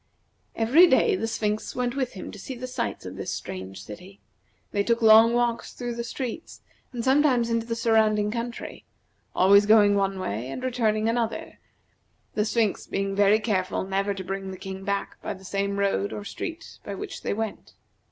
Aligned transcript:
Every 0.55 0.87
day 0.87 1.15
the 1.15 1.27
Sphinx 1.27 1.75
went 1.75 1.95
with 1.95 2.13
him 2.13 2.31
to 2.31 2.39
see 2.39 2.55
the 2.55 2.65
sights 2.65 3.05
of 3.05 3.17
this 3.17 3.29
strange 3.29 3.83
city. 3.83 4.19
They 4.71 4.81
took 4.83 5.03
long 5.03 5.35
walks 5.35 5.73
through 5.73 5.93
the 5.93 6.03
streets, 6.03 6.61
and 6.91 7.03
sometimes 7.03 7.51
into 7.51 7.67
the 7.67 7.75
surrounding 7.75 8.31
country 8.31 8.83
always 9.35 9.67
going 9.67 9.93
one 9.93 10.17
way 10.17 10.49
and 10.49 10.63
returning 10.63 11.07
another, 11.07 11.59
the 12.33 12.45
Sphinx 12.45 12.87
being 12.87 13.15
very 13.15 13.39
careful 13.39 13.83
never 13.83 14.15
to 14.15 14.23
bring 14.23 14.49
the 14.49 14.57
King 14.57 14.83
back 14.83 15.21
by 15.21 15.35
the 15.35 15.45
same 15.45 15.77
road 15.77 16.13
or 16.13 16.23
street 16.23 16.79
by 16.83 16.95
which 16.95 17.21
they 17.21 17.35
went. 17.35 17.73